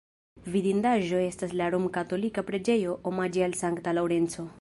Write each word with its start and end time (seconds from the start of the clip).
Vidindaĵo 0.53 1.19
estas 1.25 1.53
la 1.59 1.67
romkatolika 1.75 2.45
preĝejo 2.47 2.95
omaĝe 3.11 3.45
al 3.49 3.55
Sankta 3.61 3.95
Laŭrenco. 3.99 4.49